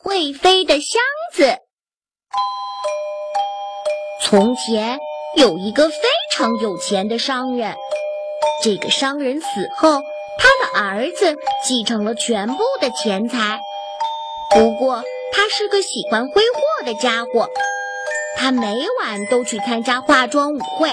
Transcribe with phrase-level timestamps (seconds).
[0.00, 1.02] 会飞的箱
[1.34, 1.58] 子。
[4.22, 4.98] 从前
[5.36, 5.96] 有一个非
[6.32, 7.74] 常有钱的商人，
[8.62, 10.00] 这个商人死后，
[10.38, 13.60] 他的儿子继承了全部的钱财。
[14.54, 15.02] 不过，
[15.32, 17.50] 他是个喜欢挥霍的家伙，
[18.36, 20.90] 他每晚都去参加化妆舞会，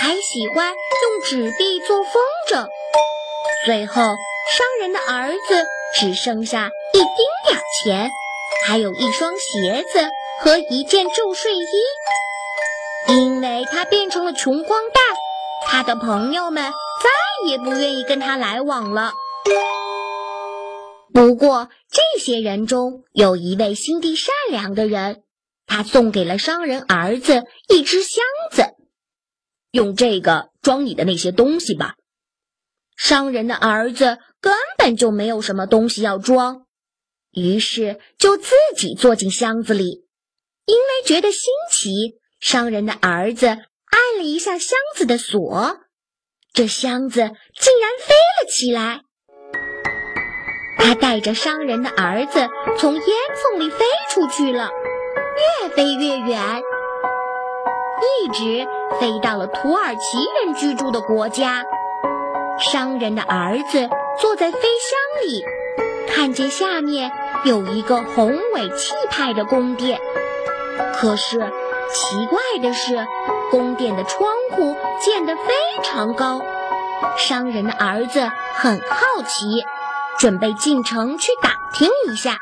[0.00, 2.68] 还喜欢用纸币做风筝。
[3.64, 5.64] 最后，商人的儿子
[5.94, 7.08] 只剩下一丁
[7.46, 8.10] 点钱，
[8.66, 10.08] 还有一双鞋子
[10.40, 11.62] 和一件旧睡衣。
[13.08, 15.02] 因为他变成了穷光蛋，
[15.68, 19.12] 他的朋友们再也不愿意跟他来往了。
[21.12, 25.22] 不过，这些人中有一位心地善良的人，
[25.66, 28.74] 他送给了商人儿子一只箱子，
[29.70, 31.96] 用这个装你的那些东西吧。
[32.96, 36.65] 商人的儿子根本就没有什么东西要装，
[37.36, 40.06] 于是就自己坐进箱子里。
[40.64, 45.78] 因为觉得新奇，商人的儿子按了一下箱子的锁，
[46.52, 49.02] 这箱子竟然飞了起来。
[50.78, 54.70] 他带着商人的儿子从烟囱里飞出去了，
[55.62, 56.62] 越飞越远，
[58.22, 58.66] 一直
[59.00, 61.64] 飞到了土耳其人居住的国家。
[62.58, 63.88] 商人的儿子
[64.20, 65.44] 坐在飞箱里，
[66.08, 67.10] 看见下面
[67.46, 70.00] 有一个宏伟气派的宫殿。
[70.94, 73.06] 可是奇怪的是，
[73.52, 75.42] 宫殿的窗户建得非
[75.84, 76.42] 常高。
[77.16, 79.64] 商人的儿子很好奇，
[80.18, 82.38] 准备进城去打听一下。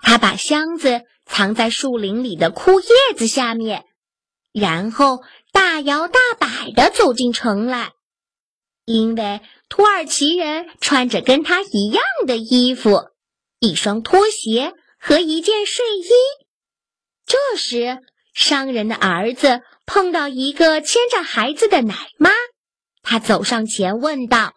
[0.00, 3.84] 他把箱子藏在树林里的枯叶子下面，
[4.54, 5.20] 然后
[5.52, 7.90] 大摇大摆地走进城来。
[8.86, 13.10] 因为土耳其人穿着跟他一样的衣服，
[13.60, 16.08] 一双拖鞋和一件睡衣。
[17.26, 17.98] 这时，
[18.34, 22.30] 商人的儿子碰到一个牵着孩子的奶妈，
[23.02, 24.54] 他走上前问道：“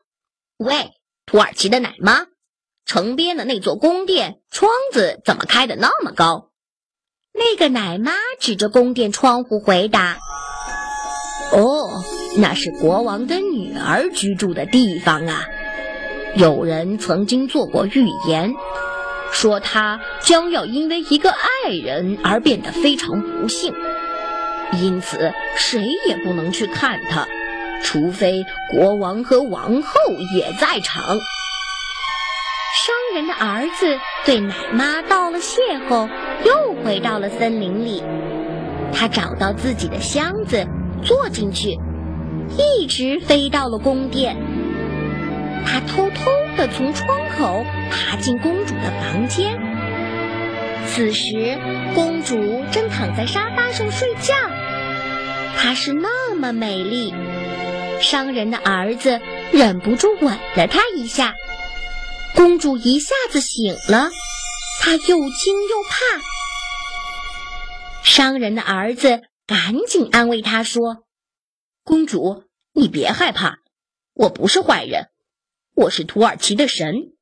[0.58, 0.92] 喂，
[1.26, 2.28] 土耳其的奶妈，
[2.86, 6.52] 城边的那座宫殿窗子怎么开的那么高？”
[7.34, 10.20] 那个奶妈指着宫殿窗户回答
[11.54, 12.04] ：“哦。”
[12.38, 15.50] 那是国王的女儿居住的地方啊！
[16.38, 18.54] 有人曾经做过预言，
[19.32, 23.74] 说他将要因为一个爱人而变得非常不幸，
[24.82, 27.28] 因此谁也不能去看他，
[27.84, 29.94] 除非国王和王后
[30.36, 31.04] 也在场。
[32.74, 35.60] 商人的儿子对奶妈道了谢
[35.90, 36.08] 后，
[36.46, 38.02] 又回到了森林里。
[38.94, 40.66] 他找到自己的箱子，
[41.04, 41.78] 坐进去。
[42.58, 44.36] 一直飞到了宫殿，
[45.66, 49.58] 他偷偷地从窗口爬进公主的房间。
[50.88, 51.58] 此时，
[51.94, 54.34] 公主正躺在沙发上睡觉，
[55.58, 57.14] 她是那么美丽，
[58.02, 61.34] 商人的儿子忍不住吻了她一下。
[62.36, 64.10] 公主一下子醒了，
[64.82, 66.22] 她又惊又怕。
[68.04, 71.04] 商人的儿子赶紧安慰她说。
[71.84, 73.60] 公主，你别害怕，
[74.14, 75.11] 我不是坏人，
[75.82, 77.14] 我是土耳其的神。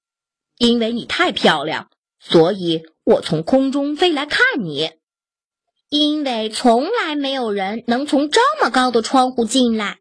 [0.57, 1.89] 因为你太漂亮，
[2.19, 4.91] 所以我从空中飞来看你。
[5.87, 9.99] 因为从来没有人能从这么高的窗户进来，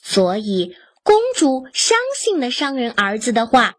[0.00, 3.74] 所以公主相信了商人儿子的话。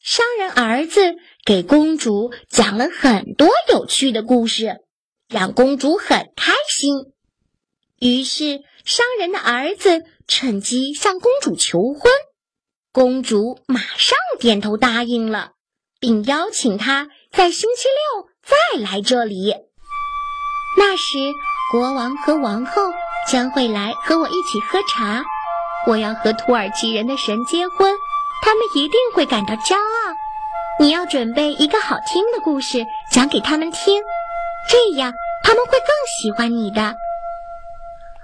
[0.00, 1.00] 商人儿子
[1.44, 4.78] 给公主讲了很多有趣的故事，
[5.28, 7.12] 让公主很开心。
[7.98, 8.62] 于是。
[8.84, 12.10] 商人的儿子趁机向公主求婚，
[12.92, 15.52] 公主马上点头答应了，
[15.98, 19.54] 并邀请他在星期六再来这里。
[20.76, 21.18] 那时，
[21.70, 22.82] 国王和王后
[23.30, 25.24] 将会来和我一起喝茶。
[25.86, 27.96] 我要和土耳其人的神结婚，
[28.42, 30.14] 他们一定会感到骄傲。
[30.78, 34.02] 你要准备一个好听的故事讲给他们听，
[34.70, 35.88] 这样他们会更
[36.20, 36.94] 喜欢你的。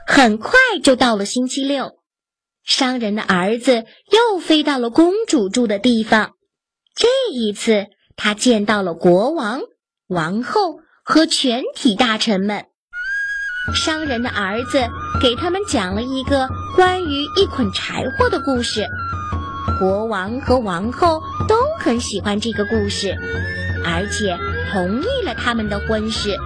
[0.07, 0.53] 很快
[0.85, 1.98] 就到了星期六，
[2.69, 6.33] 商人的儿子又飞到了公主住的地方。
[6.95, 9.63] 这一次，他见到了国王、
[10.07, 12.67] 王后和全体大臣们。
[13.75, 14.87] 商人的儿子
[15.23, 18.87] 给他们讲了一个关于一捆柴火的故事。
[19.79, 23.17] 国王和王后都很喜欢这个故事，
[23.83, 24.37] 而且
[24.73, 26.37] 同意了他们的婚事。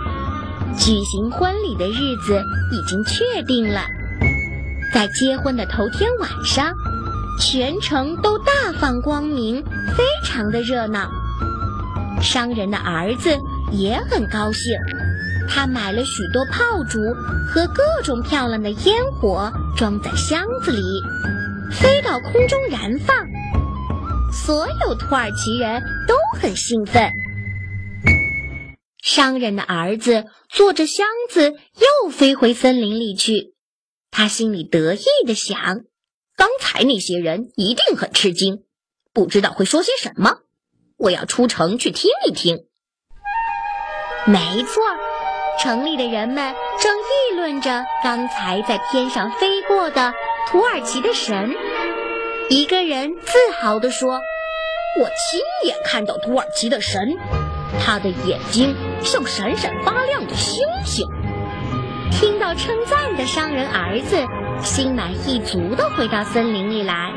[0.79, 2.41] 举行婚礼的日子
[2.71, 3.87] 已经确定了，
[4.93, 6.73] 在结婚的头天晚上，
[7.41, 9.63] 全城都大放光明，
[9.97, 11.11] 非常的热闹。
[12.21, 13.37] 商人的儿子
[13.73, 14.79] 也很高兴，
[15.49, 17.01] 他买了许多炮竹
[17.49, 20.83] 和各种漂亮的烟火，装在箱子里，
[21.73, 23.17] 飞到空中燃放。
[24.31, 27.11] 所有土耳其人都很兴奋。
[29.03, 33.52] 商人的儿子坐着箱子又飞回森林里去，
[34.13, 35.57] 他心里得意地想：
[36.37, 38.63] 刚才那些人一定很吃惊，
[39.15, 40.41] 不知道会说些什么。
[40.99, 42.67] 我要出城去听一听。
[44.27, 44.83] 没错，
[45.61, 50.13] 城里的人们正议论着刚才在天上飞过的
[50.47, 51.51] 土耳其的神。
[52.51, 54.21] 一个人自豪地说
[55.01, 57.17] ：“我亲眼看到土耳其的神，
[57.81, 61.09] 他的眼睛像闪闪发亮的星星。”
[62.55, 64.25] 称赞的商人儿子
[64.63, 67.13] 心满意足地回到森林里来。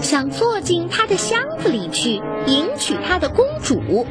[0.00, 4.06] 想坐进他的箱子里去迎娶他的公主，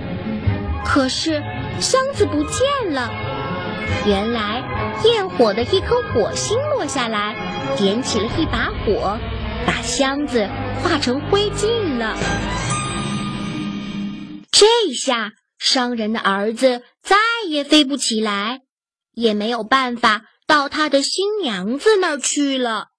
[0.83, 1.43] 可是
[1.79, 3.11] 箱子不见了。
[4.07, 4.63] 原来
[5.03, 7.35] 焰火的一颗火星落下来，
[7.77, 9.19] 点起了一把火，
[9.65, 10.47] 把箱子
[10.81, 12.15] 化成灰烬了。
[14.51, 17.15] 这下商人的儿子再
[17.47, 18.61] 也飞不起来，
[19.13, 22.94] 也没有办法到他的新娘子那儿去了。